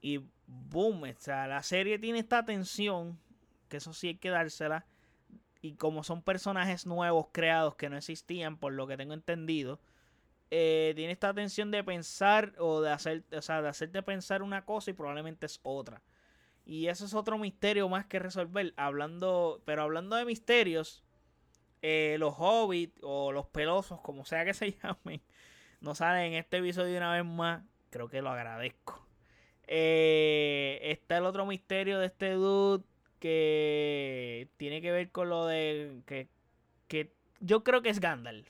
Y 0.00 0.20
boom, 0.46 1.02
o 1.04 1.06
la 1.26 1.62
serie 1.62 1.98
tiene 1.98 2.18
esta 2.18 2.44
tensión, 2.44 3.18
que 3.68 3.78
eso 3.78 3.92
sí 3.92 4.08
hay 4.08 4.16
que 4.16 4.30
dársela. 4.30 4.84
Y 5.62 5.76
como 5.76 6.04
son 6.04 6.22
personajes 6.22 6.86
nuevos 6.86 7.28
creados 7.32 7.76
que 7.76 7.88
no 7.88 7.96
existían, 7.96 8.58
por 8.58 8.72
lo 8.72 8.86
que 8.86 8.96
tengo 8.96 9.14
entendido, 9.14 9.80
eh, 10.50 10.92
tiene 10.96 11.12
esta 11.12 11.32
tensión 11.32 11.70
de 11.70 11.82
pensar 11.82 12.52
o 12.58 12.82
de 12.82 12.90
hacer, 12.90 13.24
o 13.32 13.40
sea, 13.40 13.62
de 13.62 13.68
hacerte 13.70 14.02
pensar 14.02 14.42
una 14.42 14.66
cosa 14.66 14.90
y 14.90 14.94
probablemente 14.94 15.46
es 15.46 15.60
otra. 15.62 16.02
Y 16.64 16.88
eso 16.88 17.06
es 17.06 17.14
otro 17.14 17.38
misterio 17.38 17.88
más 17.88 18.06
que 18.06 18.18
resolver. 18.18 18.74
Hablando, 18.76 19.62
pero 19.64 19.82
hablando 19.82 20.16
de 20.16 20.24
misterios, 20.24 21.04
eh, 21.80 22.16
los 22.18 22.34
hobbits 22.36 22.98
o 23.02 23.32
los 23.32 23.46
pelosos, 23.46 24.00
como 24.00 24.24
sea 24.24 24.44
que 24.44 24.54
se 24.54 24.72
llamen, 24.82 25.22
no 25.80 25.94
salen 25.94 26.32
en 26.32 26.38
este 26.38 26.58
episodio 26.58 26.96
una 26.98 27.14
vez 27.14 27.24
más. 27.24 27.62
Creo 27.90 28.08
que 28.08 28.20
lo 28.20 28.30
agradezco. 28.30 29.06
Eh, 29.66 30.80
está 30.82 31.18
el 31.18 31.24
otro 31.24 31.46
misterio 31.46 31.98
de 31.98 32.06
este 32.06 32.32
dude 32.32 32.84
que 33.22 34.48
tiene 34.56 34.82
que 34.82 34.90
ver 34.90 35.12
con 35.12 35.28
lo 35.28 35.46
de 35.46 36.02
que, 36.06 36.28
que 36.88 37.14
yo 37.38 37.62
creo 37.62 37.80
que 37.80 37.88
es 37.88 38.00
Gandalf, 38.00 38.48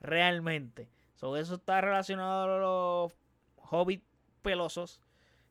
realmente. 0.00 0.88
sobre 1.14 1.42
eso 1.42 1.54
está 1.54 1.80
relacionado 1.80 2.42
a 2.42 2.58
los 2.58 3.12
hobbits 3.54 4.04
pelosos. 4.42 5.00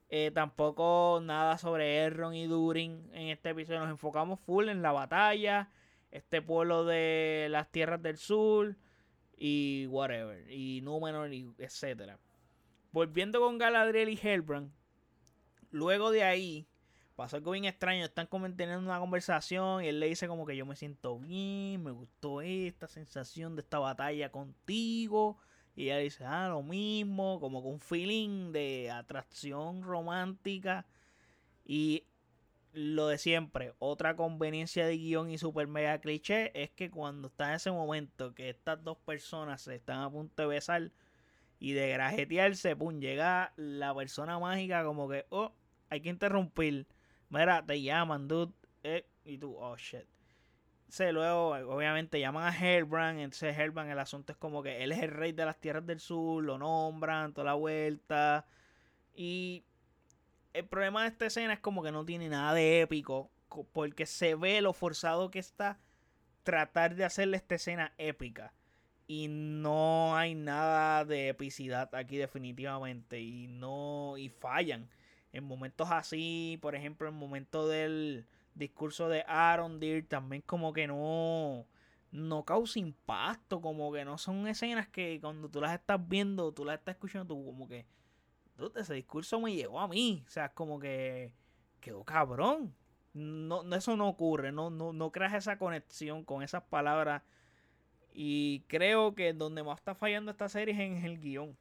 Eh, 0.09 0.31
tampoco 0.33 1.21
nada 1.24 1.57
sobre 1.57 1.95
Erron 1.95 2.36
y 2.36 2.45
Durin 2.45 3.09
en 3.13 3.29
este 3.29 3.51
episodio. 3.51 3.79
Nos 3.79 3.89
enfocamos 3.89 4.41
full 4.41 4.67
en 4.67 4.81
la 4.81 4.91
batalla 4.91 5.69
este 6.12 6.41
pueblo 6.41 6.83
de 6.83 7.47
las 7.50 7.71
tierras 7.71 8.01
del 8.01 8.17
sur 8.17 8.75
y 9.38 9.88
whatever, 9.88 10.51
y 10.51 10.81
Númenor, 10.81 11.33
y 11.33 11.53
etcétera. 11.57 12.19
Volviendo 12.91 13.39
con 13.39 13.57
Galadriel 13.57 14.09
y 14.09 14.19
Hellbrand, 14.21 14.74
luego 15.71 16.12
de 16.12 16.24
ahí 16.24 16.67
pasó 17.17 17.36
algo 17.36 17.51
bien 17.51 17.65
extraño, 17.65 18.05
están 18.05 18.27
como 18.27 18.45
teniendo 18.53 18.79
una 18.79 19.00
conversación 19.00 19.83
y 19.83 19.88
él 19.88 20.00
le 20.00 20.07
dice 20.07 20.27
como 20.27 20.45
que 20.45 20.55
yo 20.55 20.67
me 20.67 20.75
siento 20.75 21.17
bien, 21.17 21.83
me 21.83 21.89
gustó 21.89 22.41
esta 22.41 22.88
sensación 22.88 23.55
de 23.55 23.63
esta 23.63 23.79
batalla 23.79 24.31
contigo. 24.31 25.38
Y 25.75 25.86
ella 25.86 25.97
dice, 25.97 26.25
ah, 26.25 26.47
lo 26.50 26.62
mismo, 26.62 27.39
como 27.39 27.63
con 27.63 27.74
un 27.74 27.79
feeling 27.79 28.51
de 28.51 28.91
atracción 28.91 29.81
romántica. 29.81 30.86
Y 31.65 32.03
lo 32.71 33.07
de 33.07 33.17
siempre, 33.17 33.74
otra 33.79 34.15
conveniencia 34.15 34.86
de 34.86 34.97
guion 34.97 35.31
y 35.31 35.39
super 35.39 35.67
mega 35.67 36.00
cliché 36.00 36.51
es 36.53 36.69
que 36.69 36.91
cuando 36.91 37.29
está 37.29 37.50
en 37.50 37.55
ese 37.55 37.71
momento 37.71 38.36
que 38.36 38.50
estas 38.50 38.83
dos 38.83 38.97
personas 39.00 39.62
se 39.63 39.75
están 39.75 40.01
a 40.01 40.12
punto 40.12 40.43
de 40.43 40.47
besar 40.47 40.91
y 41.59 41.74
de 41.74 41.89
grajetearse, 41.89 42.75
pum, 42.75 43.00
llega 43.00 43.53
la 43.55 43.95
persona 43.95 44.38
mágica 44.38 44.83
como 44.83 45.09
que, 45.09 45.25
oh, 45.29 45.51
hay 45.89 46.01
que 46.01 46.09
interrumpir. 46.09 46.86
Mira, 47.29 47.65
te 47.65 47.81
llaman, 47.81 48.27
dude. 48.27 48.53
Eh, 48.84 49.05
y 49.25 49.38
tú, 49.38 49.55
oh 49.57 49.75
shit. 49.77 50.05
Luego, 51.12 51.50
obviamente, 51.50 52.19
llaman 52.19 52.46
a 52.46 52.57
Hellbrand. 52.57 53.19
Entonces, 53.19 53.57
Hellbrand, 53.57 53.91
el 53.91 54.00
asunto 54.00 54.31
es 54.31 54.38
como 54.38 54.63
que 54.63 54.84
él 54.84 54.91
es 54.91 55.00
el 55.03 55.12
rey 55.12 55.34
de 55.34 55.46
las 55.46 55.60
tierras 55.60 55.86
del 55.86 56.00
sur. 56.00 56.43
Lo 56.43 56.57
nombran, 56.57 57.34
toda 57.34 57.46
la 57.46 57.53
vuelta. 57.53 58.46
Y 59.13 59.65
el 60.53 60.65
problema 60.65 61.01
de 61.03 61.10
esta 61.10 61.25
escena 61.25 61.53
es 61.53 61.60
como 61.60 61.84
que 61.84 61.91
no 61.91 62.05
tiene 62.05 62.29
nada 62.29 62.53
de 62.53 62.81
épico. 62.81 63.29
Porque 63.74 64.05
se 64.05 64.36
ve 64.36 64.62
lo 64.62 64.74
forzado 64.74 65.31
que 65.31 65.39
está 65.39 65.79
tratar 66.43 66.96
de 66.96 67.03
hacerle 67.03 67.38
esta 67.38 67.55
escena 67.55 67.93
épica. 67.98 68.53
Y 69.07 69.27
no 69.29 70.15
hay 70.15 70.36
nada 70.36 71.05
de 71.05 71.29
epicidad 71.29 71.93
aquí 71.96 72.17
definitivamente. 72.17 73.19
Y 73.19 73.48
no. 73.48 74.17
Y 74.17 74.29
fallan. 74.29 74.89
En 75.38 75.44
momentos 75.44 75.89
así, 75.91 76.58
por 76.62 76.75
ejemplo, 76.75 77.08
en 77.08 77.13
el 77.13 77.20
momento 77.20 77.67
del 77.67 78.25
discurso 78.56 79.08
de 79.08 79.24
Aaron 79.27 79.79
Deer, 79.79 80.06
también 80.08 80.41
como 80.41 80.74
que 80.74 80.88
no. 80.88 81.67
No 82.12 82.44
causa 82.44 82.79
impacto. 82.79 83.62
Como 83.62 83.91
que 83.91 84.03
no 84.03 84.17
son 84.17 84.48
escenas 84.48 84.88
que 84.88 85.20
cuando 85.22 85.50
tú 85.50 85.62
las 85.62 85.74
estás 85.74 86.00
viendo, 86.08 86.51
tú 86.53 86.65
las 86.65 86.79
estás 86.79 86.96
escuchando, 86.96 87.36
tú 87.36 87.46
como 87.46 87.67
que 87.67 87.86
ese 88.75 88.96
discurso 88.96 89.39
me 89.39 89.53
llegó 89.53 89.79
a 89.79 89.88
mí. 89.88 90.24
O 90.25 90.29
sea, 90.29 90.50
como 90.50 90.79
que 90.79 91.34
quedó 91.79 92.03
cabrón. 92.03 92.74
No, 93.13 93.63
eso 93.75 93.96
no 93.96 94.08
ocurre, 94.10 94.51
no, 94.51 94.70
no, 94.70 94.94
no 94.94 95.12
creas 95.12 95.34
esa 95.34 95.58
conexión 95.58 96.24
con 96.24 96.44
esas 96.44 96.63
palabras. 96.63 97.24
Y 98.13 98.62
creo 98.67 99.13
que 99.13 99.34
donde 99.34 99.63
más 99.63 99.77
está 99.77 99.94
fallando 99.94 100.32
esta 100.32 100.50
serie 100.50 100.74
es 100.74 100.79
en 100.79 101.06
el 101.06 101.20
guion. 101.20 101.56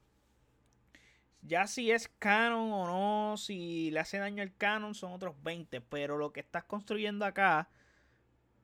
Ya 1.47 1.67
si 1.67 1.91
es 1.91 2.09
canon 2.19 2.73
o 2.73 2.87
no, 2.87 3.37
si 3.37 3.91
le 3.91 4.01
hace 4.01 4.19
daño 4.19 4.43
al 4.43 4.55
canon, 4.57 4.95
son 4.95 5.13
otros 5.13 5.35
20. 5.43 5.81
Pero 5.81 6.19
lo 6.19 6.33
que 6.33 6.41
estás 6.41 6.65
construyendo 6.65 7.25
acá, 7.25 7.69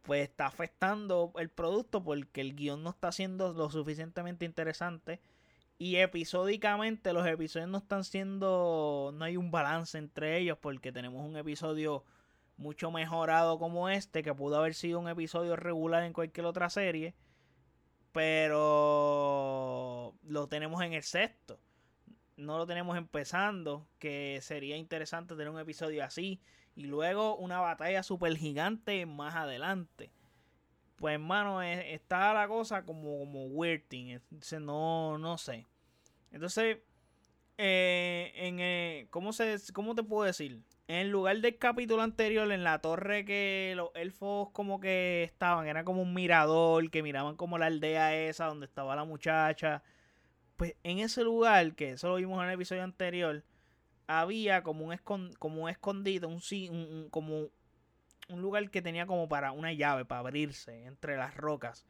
pues 0.02 0.28
está 0.28 0.46
afectando 0.46 1.32
el 1.36 1.50
producto 1.50 2.02
porque 2.02 2.40
el 2.40 2.56
guion 2.56 2.82
no 2.82 2.90
está 2.90 3.12
siendo 3.12 3.52
lo 3.52 3.70
suficientemente 3.70 4.44
interesante 4.44 5.20
y 5.82 5.96
episódicamente 5.96 7.12
los 7.12 7.26
episodios 7.26 7.68
no 7.68 7.78
están 7.78 8.04
siendo, 8.04 9.10
no 9.14 9.24
hay 9.24 9.36
un 9.36 9.50
balance 9.50 9.98
entre 9.98 10.38
ellos 10.38 10.56
porque 10.60 10.92
tenemos 10.92 11.26
un 11.26 11.36
episodio 11.36 12.04
mucho 12.56 12.92
mejorado 12.92 13.58
como 13.58 13.88
este, 13.88 14.22
que 14.22 14.32
pudo 14.32 14.58
haber 14.58 14.74
sido 14.74 15.00
un 15.00 15.08
episodio 15.08 15.56
regular 15.56 16.04
en 16.04 16.12
cualquier 16.12 16.46
otra 16.46 16.70
serie, 16.70 17.16
pero 18.12 20.14
lo 20.22 20.46
tenemos 20.46 20.80
en 20.82 20.92
el 20.92 21.02
sexto. 21.02 21.58
No 22.42 22.58
lo 22.58 22.66
tenemos 22.66 22.96
empezando, 22.96 23.86
que 23.98 24.38
sería 24.42 24.76
interesante 24.76 25.34
tener 25.34 25.50
un 25.50 25.58
episodio 25.58 26.04
así. 26.04 26.40
Y 26.74 26.84
luego 26.84 27.36
una 27.36 27.60
batalla 27.60 28.02
super 28.02 28.36
gigante 28.36 29.04
más 29.06 29.34
adelante. 29.34 30.10
Pues 30.96 31.14
hermano, 31.14 31.62
está 31.62 32.32
la 32.32 32.48
cosa 32.48 32.84
como, 32.84 33.18
como 33.18 33.46
weirding. 33.46 34.20
No, 34.60 35.18
no 35.18 35.38
sé. 35.38 35.66
Entonces, 36.30 36.78
eh, 37.58 38.32
en, 38.34 38.60
eh, 38.60 39.06
¿cómo, 39.10 39.32
se, 39.32 39.56
¿cómo 39.72 39.94
te 39.94 40.02
puedo 40.02 40.24
decir? 40.24 40.62
En 40.88 41.10
lugar 41.10 41.40
del 41.40 41.58
capítulo 41.58 42.02
anterior, 42.02 42.50
en 42.52 42.64
la 42.64 42.80
torre 42.80 43.24
que 43.24 43.72
los 43.76 43.90
elfos 43.94 44.50
como 44.52 44.80
que 44.80 45.22
estaban, 45.24 45.66
era 45.66 45.84
como 45.84 46.02
un 46.02 46.14
mirador, 46.14 46.90
que 46.90 47.02
miraban 47.02 47.36
como 47.36 47.58
la 47.58 47.66
aldea 47.66 48.16
esa 48.16 48.46
donde 48.46 48.66
estaba 48.66 48.96
la 48.96 49.04
muchacha. 49.04 49.82
Pues 50.62 50.76
en 50.84 51.00
ese 51.00 51.24
lugar, 51.24 51.74
que 51.74 51.90
eso 51.90 52.06
lo 52.08 52.14
vimos 52.14 52.40
en 52.40 52.48
el 52.48 52.54
episodio 52.54 52.84
anterior, 52.84 53.42
había 54.06 54.62
como 54.62 54.84
un, 54.84 54.96
como 55.40 55.64
un 55.64 55.68
escondido, 55.68 56.28
un, 56.28 56.40
un, 56.70 57.08
como 57.10 57.48
un 58.28 58.40
lugar 58.40 58.70
que 58.70 58.80
tenía 58.80 59.04
como 59.04 59.28
para 59.28 59.50
una 59.50 59.72
llave, 59.72 60.04
para 60.04 60.20
abrirse 60.20 60.84
entre 60.84 61.16
las 61.16 61.36
rocas. 61.36 61.84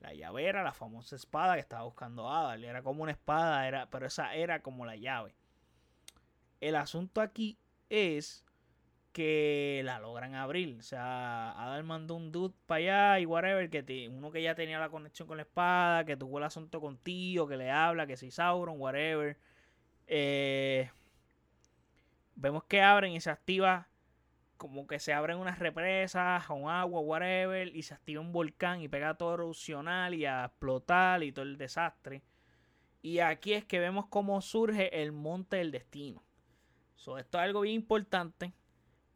La 0.00 0.12
llave 0.12 0.44
era 0.44 0.62
la 0.62 0.74
famosa 0.74 1.16
espada 1.16 1.54
que 1.54 1.60
estaba 1.60 1.84
buscando 1.84 2.30
Adal. 2.30 2.64
Era 2.64 2.82
como 2.82 3.02
una 3.02 3.12
espada, 3.12 3.66
era, 3.66 3.88
pero 3.88 4.04
esa 4.04 4.34
era 4.34 4.60
como 4.60 4.84
la 4.84 4.96
llave. 4.96 5.34
El 6.60 6.76
asunto 6.76 7.22
aquí 7.22 7.56
es 7.88 8.44
que 9.18 9.82
la 9.84 9.98
logran 9.98 10.36
abrir. 10.36 10.78
O 10.78 10.82
sea, 10.82 11.50
Adal 11.60 11.82
mandó 11.82 12.14
un 12.14 12.30
dude 12.30 12.54
para 12.66 12.78
allá 12.78 13.20
y 13.20 13.26
whatever, 13.26 13.68
que 13.68 14.08
uno 14.08 14.30
que 14.30 14.40
ya 14.40 14.54
tenía 14.54 14.78
la 14.78 14.90
conexión 14.90 15.26
con 15.26 15.38
la 15.38 15.42
espada, 15.42 16.04
que 16.04 16.16
tuvo 16.16 16.38
el 16.38 16.44
asunto 16.44 16.80
contigo, 16.80 17.48
que 17.48 17.56
le 17.56 17.68
habla, 17.68 18.06
que 18.06 18.16
si 18.16 18.30
Sauron, 18.30 18.80
whatever. 18.80 19.36
Eh, 20.06 20.88
vemos 22.36 22.62
que 22.64 22.80
abren 22.80 23.12
y 23.12 23.20
se 23.20 23.30
activa 23.30 23.88
como 24.56 24.86
que 24.86 25.00
se 25.00 25.12
abren 25.12 25.38
unas 25.38 25.58
represas 25.58 26.46
con 26.46 26.68
agua, 26.68 27.00
whatever, 27.00 27.74
y 27.74 27.82
se 27.82 27.94
activa 27.94 28.20
un 28.20 28.30
volcán 28.30 28.82
y 28.82 28.88
pega 28.88 29.14
todo 29.14 29.34
erupcional 29.34 30.14
y 30.14 30.26
a 30.26 30.44
explotar 30.44 31.24
y 31.24 31.32
todo 31.32 31.44
el 31.44 31.58
desastre. 31.58 32.22
Y 33.02 33.18
aquí 33.18 33.54
es 33.54 33.64
que 33.64 33.80
vemos 33.80 34.06
cómo 34.06 34.40
surge 34.42 35.02
el 35.02 35.10
monte 35.10 35.56
del 35.56 35.72
destino. 35.72 36.22
esto 36.94 37.18
es 37.18 37.34
algo 37.34 37.62
bien 37.62 37.74
importante 37.74 38.52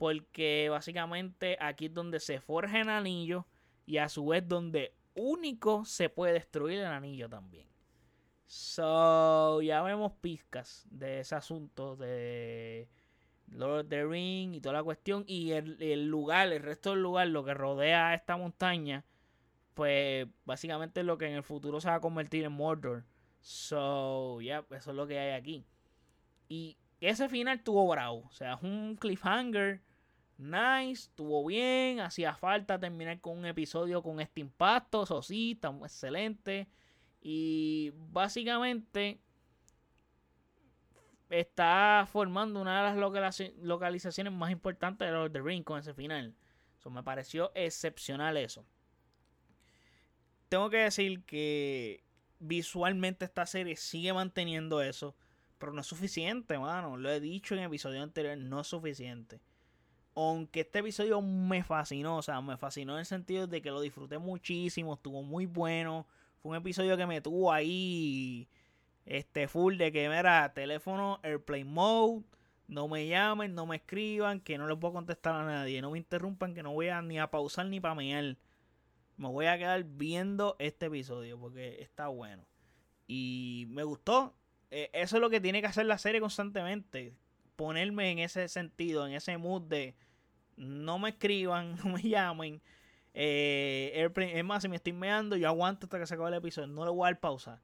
porque 0.02 0.66
básicamente 0.68 1.56
aquí 1.60 1.86
es 1.86 1.94
donde 1.94 2.18
se 2.18 2.40
forja 2.40 2.80
el 2.80 2.88
anillo 2.88 3.46
y 3.86 3.98
a 3.98 4.08
su 4.08 4.26
vez 4.26 4.48
donde 4.48 4.96
único 5.14 5.84
se 5.84 6.08
puede 6.08 6.32
destruir 6.32 6.80
el 6.80 6.86
anillo 6.86 7.28
también. 7.28 7.68
So, 8.46 9.62
ya 9.62 9.80
vemos 9.82 10.10
pizcas 10.20 10.88
de 10.90 11.20
ese 11.20 11.36
asunto 11.36 11.94
de 11.94 12.88
Lord 13.46 13.82
of 13.82 13.88
the 13.90 14.04
Ring 14.04 14.56
y 14.56 14.60
toda 14.60 14.72
la 14.72 14.82
cuestión. 14.82 15.22
Y 15.28 15.52
el, 15.52 16.08
lugar, 16.08 16.52
el 16.52 16.64
resto 16.64 16.90
del 16.90 17.02
lugar, 17.02 17.28
lo 17.28 17.44
que 17.44 17.54
rodea 17.54 18.12
esta 18.12 18.36
montaña, 18.36 19.04
pues 19.74 20.26
básicamente 20.44 20.98
es 20.98 21.06
lo 21.06 21.16
que 21.16 21.28
en 21.28 21.34
el 21.34 21.44
futuro 21.44 21.80
se 21.80 21.86
va 21.86 21.94
a 21.94 22.00
convertir 22.00 22.42
en 22.42 22.50
Mordor. 22.50 23.04
So, 23.40 24.40
ya, 24.40 24.66
eso 24.72 24.90
es 24.90 24.96
lo 24.96 25.06
que 25.06 25.20
hay 25.20 25.30
aquí. 25.30 25.64
Y 26.48 26.76
ese 27.00 27.28
final 27.28 27.62
tuvo 27.62 27.86
bravo. 27.86 28.24
O 28.26 28.32
sea, 28.32 28.54
es 28.54 28.62
un 28.64 28.96
cliffhanger. 28.96 29.80
Nice, 30.42 31.04
estuvo 31.04 31.46
bien. 31.46 32.00
Hacía 32.00 32.34
falta 32.34 32.78
terminar 32.78 33.20
con 33.20 33.38
un 33.38 33.46
episodio 33.46 34.02
con 34.02 34.20
este 34.20 34.40
impacto. 34.40 35.04
Eso 35.04 35.22
sí, 35.22 35.52
está 35.52 35.68
excelente. 35.82 36.68
Y 37.20 37.92
básicamente 37.94 39.20
está 41.30 42.06
formando 42.10 42.60
una 42.60 42.78
de 42.78 43.00
las 43.00 43.54
localizaciones 43.62 44.32
más 44.32 44.50
importantes 44.50 45.06
de 45.06 45.12
Lord 45.12 45.26
of 45.26 45.32
the 45.32 45.40
Ring 45.40 45.62
con 45.62 45.78
ese 45.78 45.94
final. 45.94 46.34
Eso 46.76 46.90
me 46.90 47.04
pareció 47.04 47.52
excepcional 47.54 48.36
eso. 48.36 48.66
Tengo 50.48 50.68
que 50.68 50.78
decir 50.78 51.24
que 51.24 52.02
visualmente 52.40 53.24
esta 53.24 53.46
serie 53.46 53.76
sigue 53.76 54.12
manteniendo 54.12 54.82
eso. 54.82 55.14
Pero 55.58 55.72
no 55.72 55.80
es 55.80 55.86
suficiente, 55.86 56.58
mano. 56.58 56.96
Lo 56.96 57.08
he 57.08 57.20
dicho 57.20 57.54
en 57.54 57.62
episodios 57.62 58.02
anteriores, 58.02 58.42
no 58.42 58.60
es 58.60 58.66
suficiente. 58.66 59.40
Aunque 60.14 60.60
este 60.60 60.80
episodio 60.80 61.22
me 61.22 61.62
fascinó, 61.62 62.18
o 62.18 62.22
sea, 62.22 62.40
me 62.40 62.56
fascinó 62.56 62.94
en 62.94 63.00
el 63.00 63.06
sentido 63.06 63.46
de 63.46 63.62
que 63.62 63.70
lo 63.70 63.80
disfruté 63.80 64.18
muchísimo, 64.18 64.94
estuvo 64.94 65.22
muy 65.22 65.46
bueno. 65.46 66.06
Fue 66.42 66.50
un 66.50 66.56
episodio 66.56 66.96
que 66.96 67.06
me 67.06 67.20
tuvo 67.20 67.52
ahí, 67.52 68.48
este, 69.06 69.48
full 69.48 69.76
de 69.76 69.90
que, 69.92 70.08
mira, 70.08 70.52
teléfono, 70.52 71.18
airplane 71.22 71.64
mode, 71.64 72.24
no 72.68 72.88
me 72.88 73.06
llamen, 73.06 73.54
no 73.54 73.66
me 73.66 73.76
escriban, 73.76 74.40
que 74.40 74.58
no 74.58 74.66
les 74.66 74.76
puedo 74.78 74.94
contestar 74.94 75.34
a 75.34 75.44
nadie, 75.44 75.80
no 75.80 75.90
me 75.90 75.98
interrumpan, 75.98 76.54
que 76.54 76.62
no 76.62 76.72
voy 76.72 76.88
a 76.88 77.00
ni 77.02 77.18
a 77.18 77.30
pausar 77.30 77.66
ni 77.66 77.80
para 77.80 77.94
mear. 77.94 78.36
Me 79.16 79.28
voy 79.28 79.46
a 79.46 79.58
quedar 79.58 79.84
viendo 79.84 80.56
este 80.58 80.86
episodio 80.86 81.38
porque 81.38 81.80
está 81.80 82.08
bueno. 82.08 82.44
Y 83.06 83.66
me 83.68 83.82
gustó. 83.84 84.34
Eh, 84.70 84.90
eso 84.94 85.16
es 85.16 85.20
lo 85.20 85.30
que 85.30 85.40
tiene 85.40 85.60
que 85.60 85.66
hacer 85.66 85.86
la 85.86 85.98
serie 85.98 86.20
constantemente. 86.20 87.14
Ponerme 87.62 88.10
en 88.10 88.18
ese 88.18 88.48
sentido, 88.48 89.06
en 89.06 89.12
ese 89.12 89.38
mood 89.38 89.62
de 89.62 89.94
no 90.56 90.98
me 90.98 91.10
escriban, 91.10 91.76
no 91.84 91.92
me 91.92 92.02
llamen. 92.02 92.60
Eh, 93.14 94.10
es 94.16 94.44
más, 94.44 94.62
si 94.62 94.68
me 94.68 94.74
estoy 94.74 94.92
meando, 94.92 95.36
yo 95.36 95.46
aguanto 95.46 95.86
hasta 95.86 96.00
que 96.00 96.06
se 96.08 96.14
acabe 96.14 96.30
el 96.30 96.34
episodio. 96.34 96.66
No 96.66 96.84
le 96.84 96.90
voy 96.90 97.04
a 97.06 97.12
dar 97.12 97.20
pausa. 97.20 97.62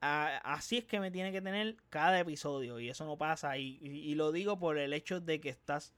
así 0.00 0.78
es 0.78 0.84
que 0.84 1.00
me 1.00 1.10
tiene 1.10 1.32
que 1.32 1.42
tener 1.42 1.78
cada 1.90 2.20
episodio. 2.20 2.78
Y 2.78 2.90
eso 2.90 3.06
no 3.06 3.18
pasa. 3.18 3.58
Y, 3.58 4.14
lo 4.14 4.30
digo 4.30 4.56
por 4.56 4.78
el 4.78 4.92
hecho 4.92 5.20
de 5.20 5.40
que 5.40 5.48
estás. 5.48 5.96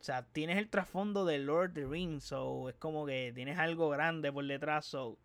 O 0.00 0.02
sea, 0.02 0.22
tienes 0.22 0.56
el 0.56 0.70
trasfondo 0.70 1.26
de 1.26 1.36
Lord 1.36 1.72
of 1.72 1.74
the 1.74 1.84
Rings. 1.84 2.24
So 2.24 2.70
es 2.70 2.76
como 2.76 3.04
que 3.04 3.32
tienes 3.34 3.58
algo 3.58 3.90
grande 3.90 4.32
por 4.32 4.46
detrás. 4.46 4.86
So 4.86 5.18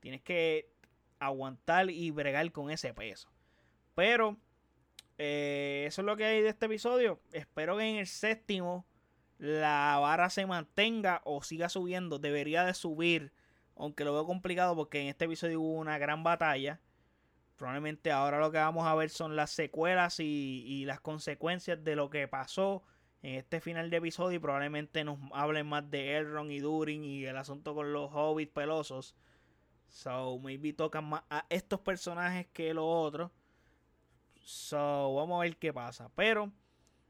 tienes 0.00 0.20
que 0.20 0.70
aguantar 1.18 1.88
y 1.88 2.10
bregar 2.10 2.52
con 2.52 2.70
ese 2.70 2.92
peso. 2.92 3.30
Pero 3.94 4.36
eh, 5.18 5.84
eso 5.86 6.02
es 6.02 6.06
lo 6.06 6.16
que 6.16 6.24
hay 6.24 6.42
de 6.42 6.48
este 6.48 6.66
episodio. 6.66 7.20
Espero 7.32 7.76
que 7.76 7.84
en 7.84 7.96
el 7.96 8.06
séptimo 8.06 8.86
la 9.38 9.98
vara 10.00 10.30
se 10.30 10.46
mantenga 10.46 11.20
o 11.24 11.42
siga 11.42 11.68
subiendo. 11.68 12.18
Debería 12.18 12.64
de 12.64 12.74
subir. 12.74 13.32
Aunque 13.76 14.04
lo 14.04 14.12
veo 14.12 14.26
complicado 14.26 14.76
porque 14.76 15.00
en 15.00 15.08
este 15.08 15.24
episodio 15.24 15.60
hubo 15.60 15.78
una 15.78 15.98
gran 15.98 16.22
batalla. 16.22 16.80
Probablemente 17.56 18.10
ahora 18.10 18.40
lo 18.40 18.50
que 18.50 18.58
vamos 18.58 18.86
a 18.86 18.94
ver 18.94 19.10
son 19.10 19.36
las 19.36 19.50
secuelas 19.50 20.18
y, 20.18 20.84
las 20.86 21.00
consecuencias 21.00 21.82
de 21.84 21.96
lo 21.96 22.10
que 22.10 22.26
pasó 22.26 22.82
en 23.22 23.36
este 23.36 23.60
final 23.60 23.90
de 23.90 23.98
episodio. 23.98 24.36
Y 24.36 24.40
probablemente 24.40 25.04
nos 25.04 25.18
hablen 25.32 25.66
más 25.66 25.88
de 25.90 26.16
Elrond 26.16 26.50
y 26.50 26.60
Durin 26.60 27.04
y 27.04 27.24
el 27.24 27.36
asunto 27.36 27.74
con 27.74 27.92
los 27.92 28.10
hobbits 28.12 28.52
pelosos. 28.52 29.14
So, 29.88 30.38
maybe 30.40 30.72
tocan 30.72 31.04
más 31.04 31.22
a 31.30 31.46
estos 31.50 31.80
personajes 31.80 32.48
que 32.52 32.74
los 32.74 32.84
otros. 32.86 33.30
So, 34.44 35.14
vamos 35.14 35.40
a 35.40 35.44
ver 35.44 35.56
qué 35.56 35.72
pasa. 35.72 36.10
Pero 36.14 36.52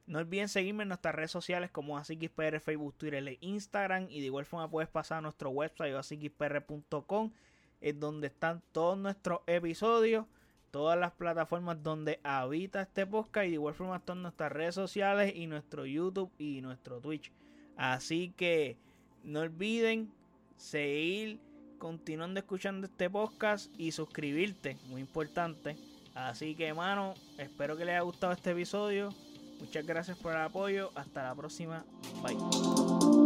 no 0.06 0.18
olviden 0.18 0.48
seguirme 0.48 0.82
en 0.82 0.88
nuestras 0.88 1.14
redes 1.14 1.30
sociales 1.30 1.70
como 1.70 1.98
AsiXPR, 1.98 2.60
Facebook, 2.60 2.94
Twitter 2.96 3.26
e 3.26 3.38
Instagram. 3.40 4.06
Y 4.08 4.20
de 4.20 4.26
igual 4.26 4.44
forma 4.44 4.70
puedes 4.70 4.88
pasar 4.88 5.18
a 5.18 5.22
nuestro 5.22 5.50
website 5.50 5.94
asixpr.com, 5.94 7.32
es 7.80 8.00
donde 8.00 8.28
están 8.28 8.62
todos 8.72 8.96
nuestros 8.96 9.40
episodios, 9.46 10.26
todas 10.70 10.98
las 10.98 11.12
plataformas 11.12 11.82
donde 11.82 12.20
habita 12.22 12.82
este 12.82 13.06
podcast. 13.06 13.46
Y 13.46 13.50
de 13.50 13.54
igual 13.54 13.74
forma 13.74 13.96
están 13.96 14.22
nuestras 14.22 14.52
redes 14.52 14.74
sociales 14.74 15.34
y 15.34 15.46
nuestro 15.46 15.86
YouTube 15.86 16.30
y 16.38 16.60
nuestro 16.60 17.00
Twitch. 17.00 17.32
Así 17.76 18.32
que 18.36 18.76
no 19.24 19.40
olviden 19.40 20.12
seguir 20.56 21.40
continuando 21.78 22.40
escuchando 22.40 22.86
este 22.86 23.10
podcast 23.10 23.70
y 23.76 23.90
suscribirte, 23.90 24.76
muy 24.88 25.00
importante. 25.00 25.76
Así 26.14 26.54
que, 26.54 26.68
hermano, 26.68 27.14
espero 27.38 27.76
que 27.76 27.84
les 27.84 27.94
haya 27.94 28.02
gustado 28.02 28.32
este 28.32 28.52
episodio. 28.52 29.12
Muchas 29.60 29.84
gracias 29.84 30.16
por 30.18 30.32
el 30.32 30.42
apoyo. 30.42 30.90
Hasta 30.94 31.22
la 31.22 31.34
próxima. 31.34 31.84
Bye. 32.22 33.23